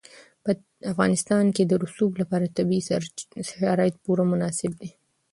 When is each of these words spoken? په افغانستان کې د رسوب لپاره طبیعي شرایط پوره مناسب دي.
په 0.43 0.51
افغانستان 0.91 1.45
کې 1.55 1.63
د 1.65 1.73
رسوب 1.83 2.11
لپاره 2.21 2.53
طبیعي 2.57 2.81
شرایط 3.49 3.95
پوره 4.03 4.23
مناسب 4.31 4.71
دي. 4.81 4.89